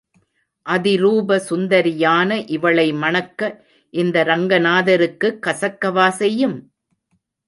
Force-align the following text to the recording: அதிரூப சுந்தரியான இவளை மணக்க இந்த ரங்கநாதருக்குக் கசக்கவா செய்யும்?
அதிரூப 0.65 1.37
சுந்தரியான 1.49 2.37
இவளை 2.47 2.93
மணக்க 2.93 3.41
இந்த 3.93 4.23
ரங்கநாதருக்குக் 4.23 5.39
கசக்கவா 5.45 6.07
செய்யும்? 6.13 6.57